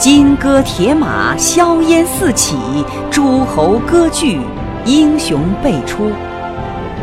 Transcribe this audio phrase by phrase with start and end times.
[0.00, 2.56] 金戈铁马，硝烟四起；
[3.10, 4.40] 诸侯割据，
[4.86, 6.10] 英雄辈出。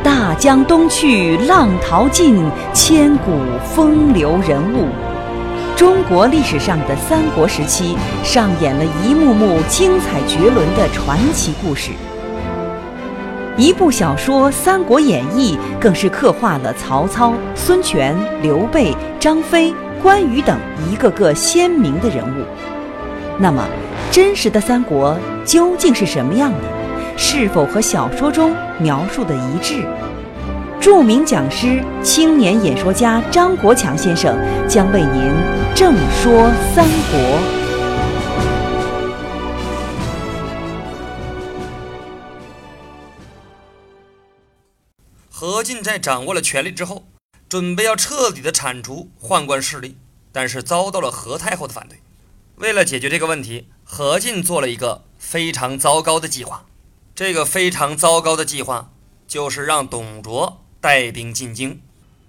[0.04, 2.44] 大江东去，浪淘尽，
[2.74, 3.34] 千古
[3.64, 4.88] 风流人物。
[5.76, 11.92] 中国历史上的三国时期，上演了一幕幕精彩绝伦的传奇故事。
[13.58, 19.72] 一部小说《三国演义》更是刻画了曹操、孙权、刘备、张飞、
[20.02, 20.58] 关羽等
[20.92, 22.44] 一个个鲜明的人物。
[23.40, 23.68] 那么，
[24.12, 25.16] 真实的三国
[25.46, 26.78] 究竟是什么样的？
[27.16, 29.86] 是否和小说中描述的一致？
[30.80, 35.34] 著名讲师、青年演说家张国强先生将为您
[35.76, 37.40] 正说三国。
[45.30, 47.04] 何进在掌握了权力之后，
[47.48, 49.98] 准备要彻底的铲除宦官势力，
[50.32, 52.00] 但是遭到了何太后的反对。
[52.58, 56.66] 为了解决这个问题，何进做了一个非常糟糕的计划。
[57.14, 58.92] 这个非常糟糕的计划
[59.28, 61.82] 就是让董卓带兵进京。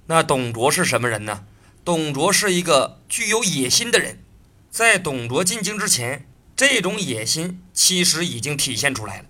[0.06, 1.47] 那董卓是什么人呢？
[1.83, 4.23] 董卓是一个具有野心的人。
[4.71, 9.25] 在董卓进京之前，这种野心其实已经体现出来了。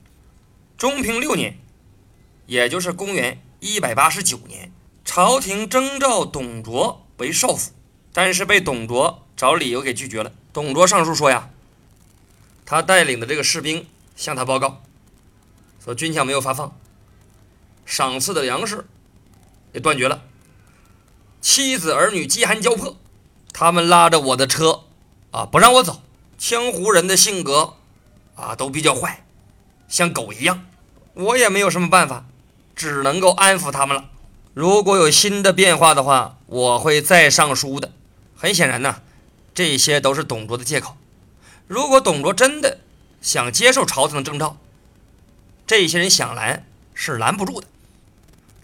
[0.77, 1.59] 中平六年，
[2.47, 4.73] 也就是公元一百八十九年，
[5.05, 7.71] 朝廷征召董卓为少府，
[8.13, 10.33] 但是被董卓找理由给拒绝了。
[10.59, 11.51] 董卓上书说呀，
[12.67, 14.83] 他带领的这个士兵向他报告，
[15.85, 16.77] 说军饷没有发放，
[17.87, 18.85] 赏赐的粮食
[19.73, 20.21] 也断绝了，
[21.41, 22.97] 妻子儿女饥寒交迫，
[23.53, 24.81] 他们拉着我的车
[25.31, 26.03] 啊不让我走。
[26.37, 27.75] 江湖人的性格
[28.35, 29.25] 啊都比较坏，
[29.87, 30.67] 像狗一样，
[31.15, 32.27] 我也没有什么办法，
[32.75, 34.07] 只能够安抚他们了。
[34.55, 37.93] 如果有新的变化的话，我会再上书的。
[38.35, 39.03] 很显然呢。
[39.59, 40.97] 这些都是董卓的借口。
[41.67, 42.79] 如果董卓真的
[43.21, 44.57] 想接受朝廷的征召，
[45.67, 46.65] 这些人想拦
[46.95, 47.67] 是拦不住的。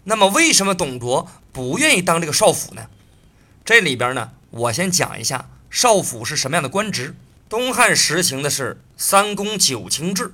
[0.05, 2.87] 那么，为什么董卓不愿意当这个少府呢？
[3.65, 7.13] 这里边呢，我先讲一下少府是什么样的官职。
[7.49, 10.33] 东汉实行的是三公九卿制，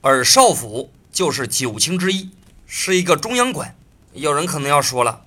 [0.00, 2.30] 而少府就是九卿之一，
[2.66, 3.76] 是一个中央官。
[4.14, 5.26] 有人可能要说了，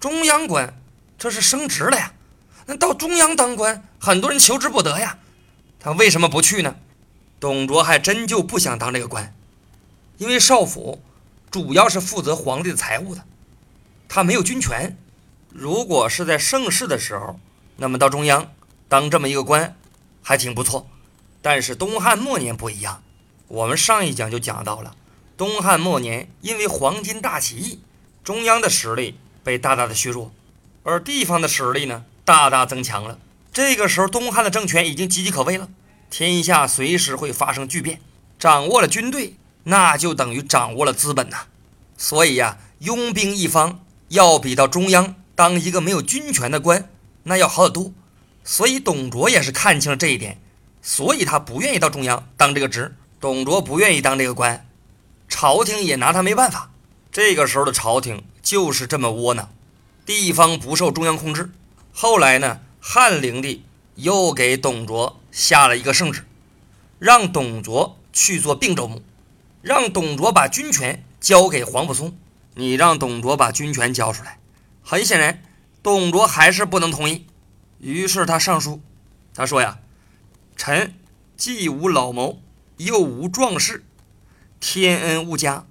[0.00, 0.76] 中央官
[1.16, 2.12] 这是升职了呀。
[2.66, 5.18] 那到中央当官，很多人求之不得呀。
[5.80, 6.76] 他为什么不去呢？
[7.40, 9.34] 董卓还真就不想当这个官，
[10.18, 11.02] 因为少府
[11.50, 13.24] 主要是负责皇帝的财务的，
[14.08, 14.96] 他没有军权。
[15.48, 17.40] 如果是在盛世的时候，
[17.76, 18.52] 那么到中央
[18.88, 19.76] 当这么一个官
[20.22, 20.88] 还挺不错。
[21.42, 23.02] 但是东汉末年不一样，
[23.48, 24.94] 我们上一讲就讲到了，
[25.36, 27.80] 东汉末年因为黄巾大起义，
[28.22, 30.32] 中央的实力被大大的削弱，
[30.84, 32.04] 而地方的实力呢？
[32.24, 33.18] 大大增强了。
[33.52, 35.68] 这个时候，东汉的政权已经岌岌可危了，
[36.10, 38.00] 天下随时会发生巨变。
[38.38, 41.42] 掌握了军队，那就等于掌握了资本呐。
[41.96, 46.88] 所以呀，拥兵一方要比到中央当一个没有军权的官
[47.24, 47.92] 那要好得多。
[48.42, 50.40] 所以董卓也是看清了这一点，
[50.80, 52.96] 所以他不愿意到中央当这个职。
[53.20, 54.66] 董卓不愿意当这个官，
[55.28, 56.70] 朝廷也拿他没办法。
[57.12, 59.52] 这个时候的朝廷就是这么窝囊，
[60.04, 61.52] 地方不受中央控制。
[61.92, 63.64] 后来呢，汉灵帝
[63.94, 66.24] 又给董卓下了一个圣旨，
[66.98, 69.02] 让董卓去做并州牧，
[69.60, 72.16] 让董卓把军权交给皇甫嵩。
[72.54, 74.38] 你让董卓把军权交出来，
[74.82, 75.42] 很显然，
[75.82, 77.26] 董卓还是不能同意。
[77.78, 78.82] 于是他上书，
[79.34, 79.78] 他说呀
[80.56, 80.94] ：“臣
[81.36, 82.42] 既无老谋，
[82.76, 83.84] 又无壮士，
[84.60, 85.66] 天恩物加，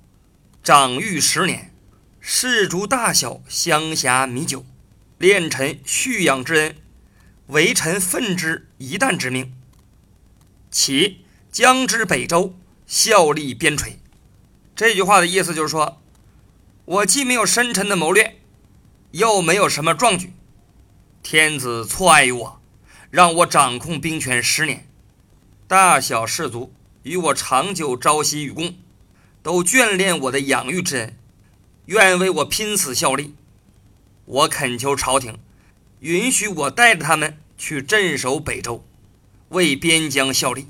[0.63, 1.73] 长育十年，
[2.19, 4.65] 士卒大小，乡辖米酒。”
[5.21, 6.75] 恋臣蓄养之恩，
[7.45, 9.53] 为臣奋之一旦之命。
[10.71, 12.55] 其将之北周，
[12.87, 13.97] 效力边陲。
[14.75, 16.01] 这句话的意思就是说，
[16.85, 18.41] 我既没有深沉的谋略，
[19.11, 20.33] 又没有什么壮举。
[21.21, 22.59] 天子错爱于我，
[23.11, 24.89] 让我掌控兵权十年，
[25.67, 28.73] 大小士卒与我长久朝夕与共，
[29.43, 31.15] 都眷恋我的养育之恩，
[31.85, 33.35] 愿为我拼死效力。
[34.31, 35.37] 我恳求朝廷
[35.99, 38.85] 允许我带着他们去镇守北周，
[39.49, 40.67] 为边疆效力。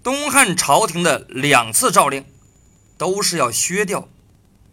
[0.00, 2.24] 东汉朝廷的两次诏令
[2.96, 4.08] 都是要削掉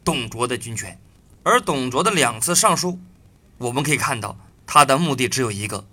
[0.03, 0.99] 董卓的军权，
[1.41, 2.99] 而董卓的两次上书，
[3.57, 4.37] 我们可以看到
[4.67, 5.87] 他的目的只有一个，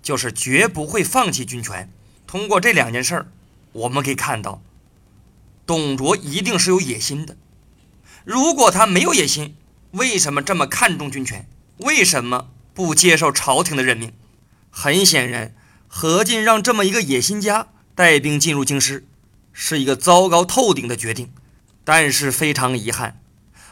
[0.00, 1.92] 就是绝不会放弃军权。
[2.28, 3.32] 通过这两件事儿，
[3.72, 4.62] 我们可以看到，
[5.66, 7.36] 董卓一定是有野心的。
[8.24, 9.56] 如果他没有野心，
[9.90, 11.48] 为什么这么看重军权？
[11.78, 14.12] 为什么不接受朝廷的任命？
[14.70, 15.54] 很显然，
[15.88, 19.06] 何进让这么一个野心家带兵进入京师，
[19.52, 21.32] 是一个糟糕透顶的决定。
[21.84, 23.20] 但是非常遗憾，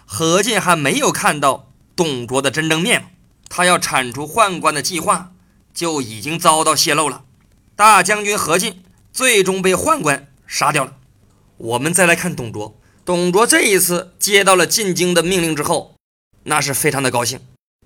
[0.07, 3.09] 何进还没有看到董卓的真正面目，
[3.49, 5.33] 他要铲除宦官的计划
[5.73, 7.25] 就已经遭到泄露了。
[7.75, 10.97] 大将军何进最终被宦官杀掉了。
[11.57, 15.97] 我们再来看董卓，董卓这一次接到了进京的命令之后，
[16.45, 17.41] 那是非常的高兴，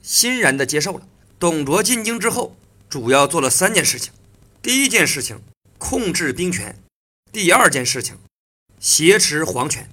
[0.08, 1.06] 欣然的接受了。
[1.38, 2.56] 董卓进京之后，
[2.88, 4.10] 主要做了三件事情：
[4.62, 5.43] 第一件事情，
[5.76, 6.76] 控制兵权；
[7.31, 8.16] 第二件事情，
[8.81, 9.90] 挟持皇权。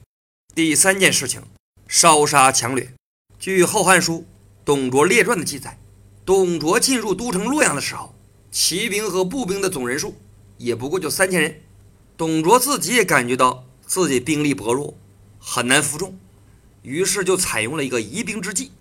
[0.56, 1.41] 第三件事情，
[1.85, 2.94] 烧杀抢掠。
[3.38, 4.19] 据《后汉书·
[4.63, 5.77] 董卓列传》的记载，
[6.23, 8.15] 董卓进入都城洛阳的时候，
[8.50, 10.15] 骑兵和步兵的总人数
[10.57, 11.62] 也不过就三千人。
[12.15, 14.97] 董卓自己也感觉到自己兵力薄弱，
[15.38, 16.17] 很难服众，
[16.83, 18.71] 于是就采用了一个疑兵之计。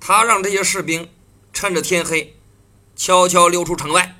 [0.00, 1.08] 他让这些士兵
[1.52, 2.36] 趁着天黑，
[2.94, 4.16] 悄悄溜出城外，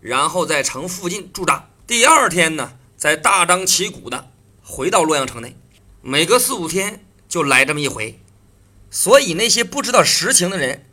[0.00, 1.68] 然后在城附近驻扎。
[1.86, 4.30] 第二天呢，再大张旗鼓的
[4.62, 5.56] 回到洛阳城内。
[6.00, 8.20] 每隔四五天就来这么一回，
[8.90, 10.86] 所以那些不知道实情的人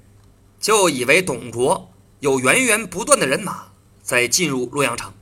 [0.60, 3.68] 就以为董卓有源源不断的人马
[4.02, 5.14] 在进入洛阳城。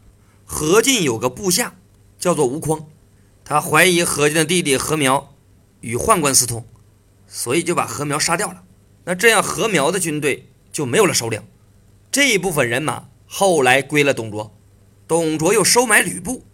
[0.46, 1.76] 何进有个部下
[2.18, 2.88] 叫做吴匡，
[3.44, 5.34] 他怀疑何进的弟弟何苗
[5.82, 6.66] 与宦官私通，
[7.28, 8.64] 所以就把何苗杀掉了。
[9.06, 11.44] 那这样何苗的军队就没有了首领，
[12.12, 14.56] 这一部分人马后来归了董卓。
[15.08, 16.46] 董卓又收买吕布，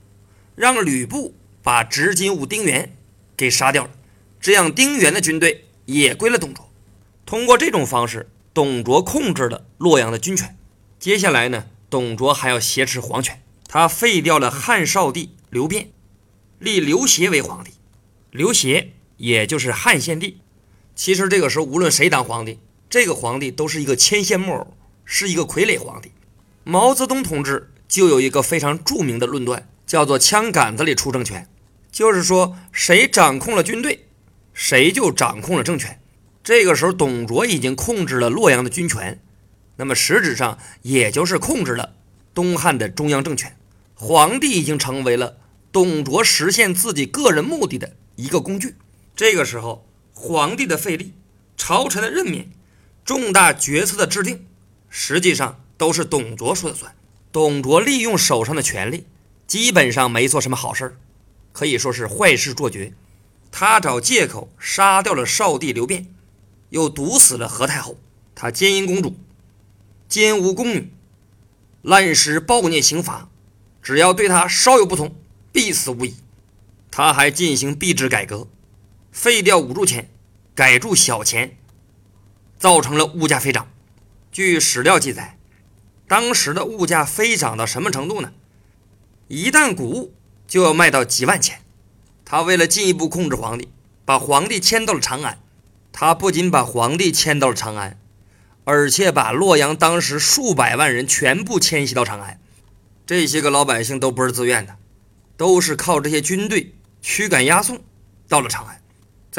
[0.55, 2.95] 让吕布把执金吾丁原。
[3.37, 3.91] 给杀掉了，
[4.41, 6.69] 这样丁原的军队也归了董卓。
[7.25, 10.57] 通过这种方式，董卓控制了洛阳的军权。
[10.99, 15.91] 接下来呢，董卓还要挟持皇权，他废掉了汉少帝刘辩，
[16.57, 17.71] 立刘协为皇帝。
[18.31, 20.39] 刘协也就是汉献帝。
[20.99, 22.59] 其实这个时候，无论谁当皇帝，
[22.89, 24.73] 这个皇帝都是一个牵线木偶，
[25.05, 26.11] 是一个傀儡皇帝。
[26.65, 31.47] 毛泽东同志就有一个非常著名的论断，叫做“枪杆子里出政权”。
[31.89, 34.07] 就是说，谁掌控了军队，
[34.53, 36.01] 谁就掌控了政权。
[36.43, 39.21] 这个时候，董卓已经控制了洛阳的军权，
[39.77, 41.93] 那么实质上也就是控制了
[42.33, 43.55] 东汉的中央政权。
[43.95, 45.37] 皇帝已经成为了
[45.71, 48.75] 董卓实现自己个人目的的一个工具。
[49.15, 49.85] 这个时候，
[50.21, 51.13] 皇帝的废立、
[51.55, 52.51] 朝臣的任免、
[53.05, 54.45] 重大决策的制定，
[54.89, 56.93] 实际上都是董卓说了算。
[57.31, 59.07] 董卓利用手上的权力，
[59.47, 60.97] 基本上没做什么好事儿。
[61.53, 62.93] 可以说是坏事做绝，
[63.49, 66.13] 他找借口杀掉了少帝刘辩，
[66.71, 67.97] 又毒死了何太后，
[68.35, 69.15] 他奸淫公主，
[70.09, 70.91] 奸污宫女，
[71.81, 73.29] 滥施暴虐刑罚，
[73.81, 75.15] 只要对他稍有不从，
[75.53, 76.13] 必死无疑。
[76.91, 78.47] 他还进行币制改革，
[79.11, 80.09] 废掉五铢钱，
[80.55, 81.57] 改铸小钱，
[82.57, 83.67] 造成了物价飞涨。
[84.31, 85.37] 据史料记载，
[86.07, 88.33] 当时的物价飞涨到什么程度呢？
[89.27, 90.15] 一担谷物。
[90.49, 91.61] 就要卖到几万钱。
[92.25, 93.69] 他为了进一步控制皇帝，
[94.03, 95.37] 把皇帝迁到了长安。
[95.91, 97.99] 他不仅把皇帝迁到了长安，
[98.63, 102.41] 而且把洛阳当时数百万人全部迁徙到长安。
[103.05, 104.77] 这些个老百姓都不是自愿的，
[105.37, 107.79] 都是靠这些军队驱赶押送
[108.27, 108.78] 到了长安。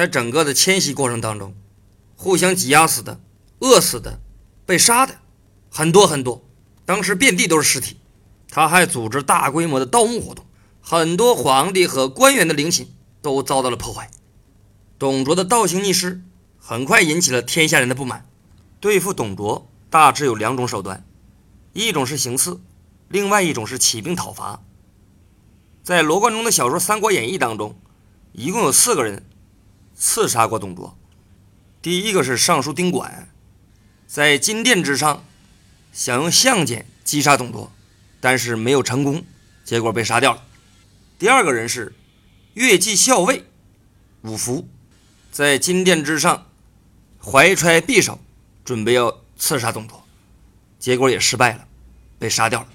[0.01, 1.55] 在整个的迁徙过程当中，
[2.17, 3.21] 互相挤压死的、
[3.59, 4.19] 饿死的、
[4.65, 5.17] 被杀的
[5.71, 6.43] 很多很多，
[6.87, 7.99] 当时遍地都是尸体。
[8.49, 10.47] 他还组织大规模的盗墓活动。
[10.81, 12.89] 很多皇帝和官员的陵寝
[13.21, 14.11] 都遭到了破坏。
[14.99, 16.23] 董卓的倒行逆施
[16.59, 18.27] 很快引起了天下人的不满。
[18.81, 21.05] 对付董卓，大致有两种手段：
[21.75, 22.59] 一种是行刺，
[23.09, 24.63] 另外一种是起兵讨伐。
[25.83, 27.79] 在罗贯中的小说《三国演义》当中，
[28.33, 29.27] 一共有四个人
[30.01, 30.97] 刺杀过董卓。
[31.83, 33.29] 第一个是尚书丁管，
[34.07, 35.23] 在金殿之上
[35.93, 37.71] 想用相剑击杀董卓，
[38.19, 39.23] 但是没有成功，
[39.63, 40.43] 结果被杀掉了。
[41.19, 41.95] 第二个人是
[42.55, 43.45] 越骑校尉
[44.23, 44.67] 五福，
[45.31, 46.47] 在金殿之上
[47.23, 48.19] 怀揣匕首，
[48.65, 50.03] 准备要刺杀董卓，
[50.79, 51.69] 结果也失败了，
[52.19, 52.69] 被杀掉了。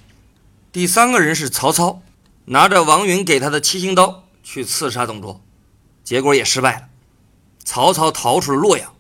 [0.72, 2.04] 第三个人是曹操，
[2.46, 5.44] 拿着王允给他的七星刀去刺杀董卓，
[6.04, 6.90] 结果也失败了，
[7.66, 8.94] 曹操逃出了洛阳。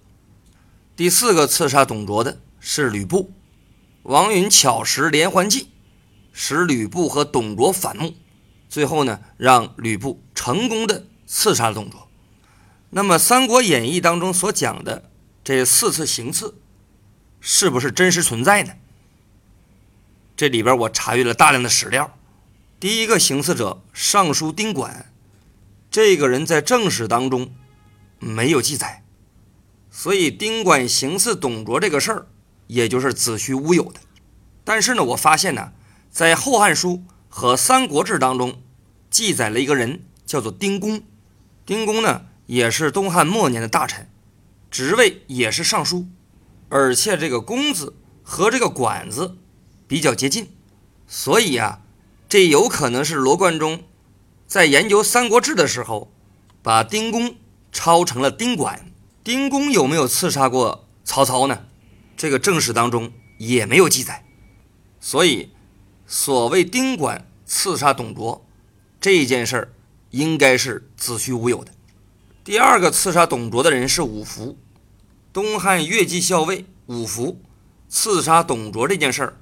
[0.98, 3.32] 第四个刺杀董卓的是吕布，
[4.04, 5.70] 王允巧施连环计，
[6.34, 8.16] 使吕布和董卓反目。
[8.68, 12.10] 最后呢，让吕布成功的刺杀了董卓。
[12.90, 15.10] 那么，《三国演义》当中所讲的
[15.44, 16.56] 这四次行刺，
[17.40, 18.74] 是不是真实存在呢？
[20.36, 22.18] 这里边我查阅了大量的史料。
[22.80, 25.14] 第一个行刺者尚书丁管，
[25.92, 27.54] 这个人在正史当中
[28.20, 29.04] 没有记载，
[29.90, 32.28] 所以丁管行刺董卓这个事儿，
[32.68, 34.00] 也就是子虚乌有的。
[34.64, 35.74] 但是呢，我发现呢。
[36.12, 36.92] 在《后汉书》
[37.28, 38.62] 和《三国志》当中
[39.10, 41.04] 记载了一个人，叫做丁公。
[41.66, 44.10] 丁公呢，也是东汉末年的大臣，
[44.72, 46.08] 职位也是尚书，
[46.70, 49.36] 而且这个“公”字和这个“管”字
[49.90, 50.56] 比较接近，
[51.06, 51.82] 所以啊，
[52.30, 53.84] 这有可能是罗贯中
[54.48, 56.14] 在研究《三国志》的时候，
[56.64, 57.36] 把丁公
[57.76, 58.92] 抄成了丁管。
[59.22, 61.66] 丁公有没有刺杀过曹操呢？
[62.16, 64.24] 这个正史当中也没有记载，
[65.02, 65.52] 所以
[66.08, 68.46] 所谓丁管刺杀董卓
[69.02, 69.72] 这件事儿。
[70.12, 71.74] 应该是子虚乌有的。
[72.42, 74.58] 第二个刺杀董卓的人是五福，
[75.34, 77.42] 东汉越骑校尉五福
[77.90, 79.38] 刺杀董卓这件事儿，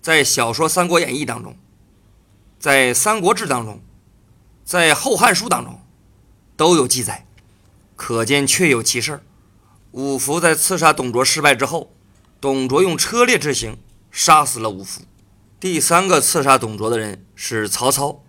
[0.00, 1.58] 在小说《三国演义》当中，
[2.58, 3.82] 在《三国志》当中，
[4.64, 5.78] 在《后汉书》当中
[6.56, 7.26] 都有记载，
[7.96, 9.22] 可见确有其事。
[9.92, 11.94] 五福在刺杀董卓失败之后，
[12.40, 13.78] 董卓用车裂之刑
[14.10, 15.02] 杀死了五福。
[15.60, 18.22] 第三个刺杀董卓的人是曹操。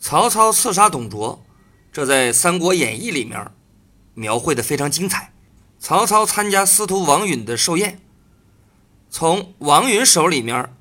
[0.00, 1.44] 曹操刺杀董卓，
[1.92, 3.52] 这在《三国演义》里面
[4.14, 5.32] 描绘的非常精彩。
[5.78, 8.00] 曹操参加司徒王允的寿宴，
[9.10, 10.74] 从王允手里面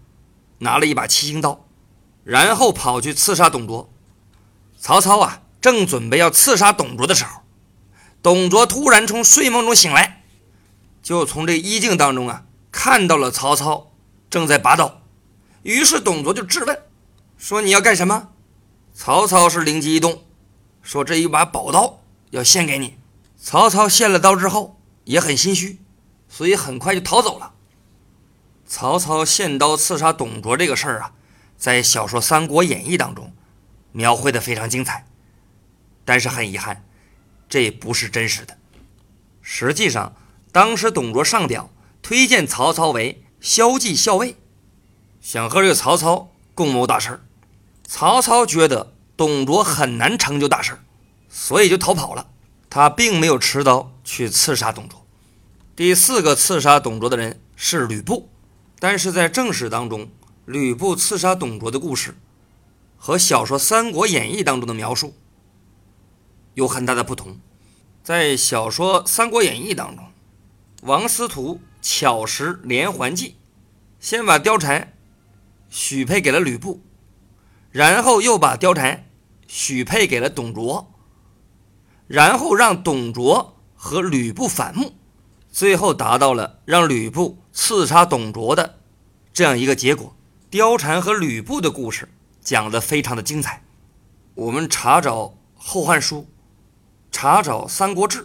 [0.59, 1.67] 拿了一把七星刀，
[2.23, 3.91] 然后跑去刺杀董卓。
[4.79, 7.40] 曹操啊，正准备要刺杀董卓的时候，
[8.21, 10.23] 董卓突然从睡梦中醒来，
[11.01, 13.91] 就从这衣镜当中啊看到了曹操
[14.29, 15.01] 正在拔刀，
[15.63, 16.79] 于是董卓就质问
[17.37, 18.29] 说：“你要干什么？”
[18.93, 20.23] 曹操是灵机一动，
[20.83, 22.97] 说：“这一把宝刀要献给你。”
[23.41, 25.79] 曹操献了刀之后也很心虚，
[26.29, 27.53] 所以很快就逃走了。
[28.67, 31.13] 曹操献刀刺杀董卓这个事儿啊，
[31.57, 33.33] 在小说《三国演义》当中
[33.91, 35.07] 描绘的非常精彩，
[36.05, 36.85] 但是很遗憾，
[37.51, 38.58] 这不是真实的。
[39.41, 40.15] 实际上，
[40.53, 41.70] 当时董卓上表
[42.01, 44.38] 推荐曹操为骁骑校尉，
[45.20, 47.25] 想和这个曹操共谋大事儿。
[47.86, 50.79] 曹操觉得董卓很难成就大事，
[51.27, 52.29] 所以就逃跑了。
[52.70, 55.05] 他并没有持刀去刺杀董卓。
[55.75, 58.29] 第四个刺杀董卓的人是吕布，
[58.79, 60.10] 但是在正史当中，
[60.46, 62.15] 吕布刺杀董卓的故事
[62.96, 65.13] 和小说《三国演义》当中的描述
[66.53, 67.39] 有很大的不同。
[68.03, 70.05] 在小说《三国演义》当中，
[70.84, 73.36] 王司徒巧施连环计，
[74.00, 74.93] 先把貂蝉
[75.70, 76.81] 许配给了吕布。
[77.72, 79.05] 然后又把貂蝉
[79.48, 80.91] 许配给了董卓，
[82.05, 84.93] 然后让董卓和吕布反目，
[85.50, 88.79] 最后达到了让吕布刺杀董卓的
[89.31, 90.13] 这样一个结果。
[90.51, 92.10] 貂蝉和吕布的故事
[92.41, 93.63] 讲得非常的精彩，
[94.36, 95.24] 我们查找
[95.55, 96.17] 《后汉书》，
[97.12, 98.20] 查找《三国志》，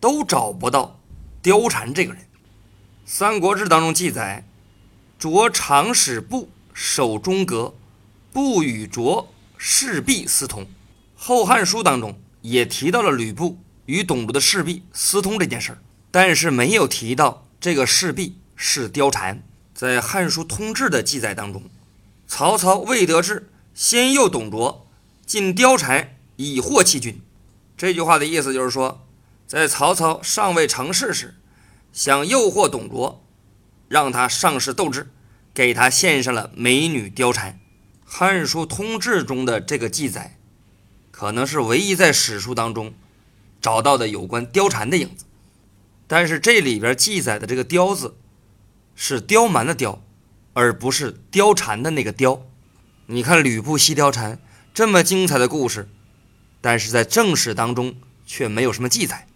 [0.00, 1.00] 都找不到
[1.42, 2.22] 貂蝉这个人。
[3.06, 4.44] 《三国志》当中记载，
[5.18, 7.74] 卓长使布守中阁。
[8.32, 10.62] 不与卓势必私通，
[11.14, 15.78] 《后汉书》当中也提到了吕布与董卓的势必私通这件事儿，
[16.10, 19.42] 但是没有提到这个势必是貂蝉。
[19.74, 21.64] 在《汉书通志》的记载当中，
[22.26, 24.86] 曹操未得志，先诱董卓
[25.26, 27.20] 进貂蝉，以获其军。
[27.82, 29.04] 这句话的意思就是说，
[29.44, 31.34] 在曹操尚未成事时，
[31.92, 33.26] 想诱惑董卓，
[33.88, 35.10] 让他丧失斗志，
[35.52, 37.54] 给他献上了美女貂蝉。
[38.04, 40.38] 《汉书通志》中的这个记载，
[41.10, 42.94] 可能是唯一在史书当中
[43.60, 45.24] 找到的有关貂蝉的影子。
[46.06, 48.14] 但是这里边记载的这个“貂”字，
[48.94, 50.00] 是刁蛮的“刁”，
[50.54, 52.42] 而不是貂蝉的那个“貂”。
[53.06, 54.38] 你看吕布戏貂蝉
[54.72, 55.88] 这么精彩的故事，
[56.62, 59.26] 但是在正史当中却没有什么记载。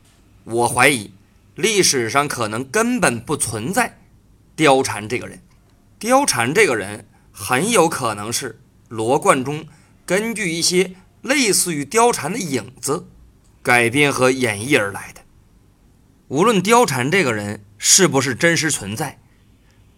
[0.45, 1.12] 我怀疑
[1.54, 3.99] 历史上可能根本不存在
[4.56, 5.42] 貂蝉这个人。
[6.00, 8.61] 貂蝉这个人很有可能是。
[8.88, 9.66] 罗贯中
[10.04, 13.09] 根据一些类似于貂蝉的影子
[13.64, 15.23] 改编和演绎而来的。
[16.28, 19.18] 无论貂蝉这个人是不是真实存在，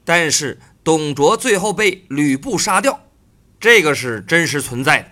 [0.07, 2.99] 但是董卓最后被吕布杀掉，
[3.61, 5.11] 这个是真实存在的。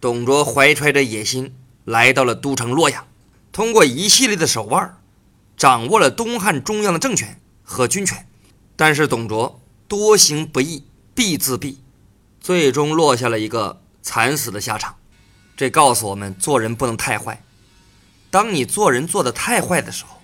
[0.00, 3.06] 董卓怀揣着野心来到了都城洛阳，
[3.50, 4.96] 通过一系列的手腕
[5.56, 8.28] 掌握了东汉中央的政权和军权。
[8.76, 11.78] 但是董卓多行不义必自毙。
[12.40, 14.94] 最终落下了一个惨死的下场，
[15.56, 17.42] 这告诉我们做人不能太坏。
[18.30, 20.20] 当你做人做得太坏的时候，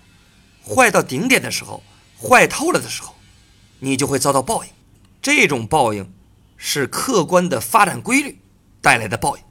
[0.65, 1.83] 坏到顶点的时候，
[2.23, 3.17] 坏透了的时候，
[3.81, 4.71] 你就会遭到报应。
[5.21, 6.13] 这种报应
[6.57, 8.39] 是客观的发展规律
[8.81, 9.43] 带来的报应。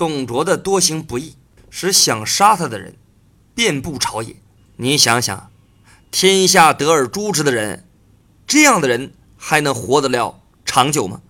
[0.00, 1.34] 董卓的多行不义，
[1.68, 2.96] 使想杀他的人
[3.54, 4.34] 遍布朝野。
[4.76, 5.50] 你想想，
[6.10, 7.86] 天下得而诛之的人，
[8.46, 11.20] 这样的人还能活得了长久吗？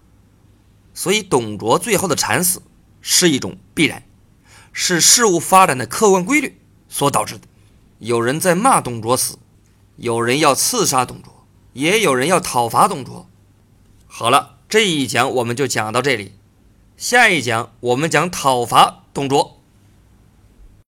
[0.95, 2.62] 所以董卓最后的惨死
[3.00, 4.05] 是一种必然，
[4.73, 6.57] 是事物发展的客观规律
[6.89, 7.49] 所导致的。
[7.99, 9.37] 有人在骂董卓死，
[9.97, 13.29] 有人要刺杀董卓，也有人要讨伐董卓。
[14.07, 16.35] 好了，这一讲我们就讲到这里，
[17.00, 19.60] 下一讲我们讲讨伐董卓。